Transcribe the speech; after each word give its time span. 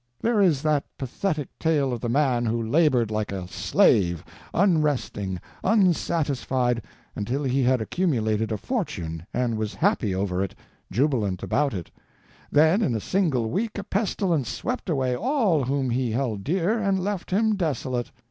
There 0.19 0.41
is 0.41 0.63
that 0.63 0.83
pathetic 0.97 1.49
tale 1.59 1.93
of 1.93 2.01
the 2.01 2.09
man 2.09 2.47
who 2.47 2.59
labored 2.59 3.11
like 3.11 3.31
a 3.31 3.47
slave, 3.47 4.25
unresting, 4.51 5.39
unsatisfied, 5.63 6.81
until 7.15 7.43
he 7.43 7.61
had 7.61 7.81
accumulated 7.81 8.51
a 8.51 8.57
fortune, 8.57 9.27
and 9.31 9.57
was 9.59 9.75
happy 9.75 10.15
over 10.15 10.43
it, 10.43 10.55
jubilant 10.91 11.43
about 11.43 11.75
it; 11.75 11.91
then 12.51 12.81
in 12.81 12.95
a 12.95 12.99
single 12.99 13.51
week 13.51 13.77
a 13.77 13.83
pestilence 13.83 14.49
swept 14.49 14.89
away 14.89 15.15
all 15.15 15.65
whom 15.65 15.91
he 15.91 16.09
held 16.09 16.43
dear 16.43 16.79
and 16.79 16.97
left 17.03 17.29
him 17.29 17.55
desolate. 17.55 18.09